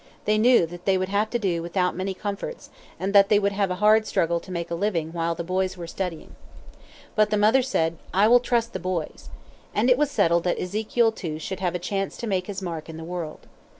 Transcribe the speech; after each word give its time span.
They 0.25 0.39
knew 0.39 0.65
that 0.65 0.85
they 0.85 0.97
would 0.97 1.09
have 1.09 1.29
to 1.29 1.37
do 1.37 1.61
without 1.61 1.95
many 1.95 2.15
comforts, 2.15 2.71
and 2.99 3.13
that 3.13 3.29
they 3.29 3.37
would 3.37 3.51
have 3.51 3.69
a 3.69 3.75
hard 3.75 4.07
struggle 4.07 4.39
to 4.39 4.51
make 4.51 4.71
a 4.71 4.73
living 4.73 5.13
while 5.13 5.35
the 5.35 5.43
boys 5.43 5.77
were 5.77 5.85
studying. 5.85 6.35
But 7.15 7.29
the 7.29 7.37
mother 7.37 7.61
said, 7.61 7.99
"I 8.11 8.27
will 8.27 8.39
trust 8.39 8.73
the 8.73 8.79
boys." 8.79 9.29
And 9.75 9.91
it 9.91 9.99
was 9.99 10.09
settled 10.09 10.43
that 10.45 10.59
Ezekiel, 10.59 11.11
too, 11.11 11.37
should 11.37 11.59
have 11.59 11.75
a 11.75 11.77
chance 11.77 12.17
to 12.17 12.25
make 12.25 12.47
his 12.47 12.63
mark 12.63 12.89
in 12.89 12.97
the 12.97 13.03
world. 13.03 13.45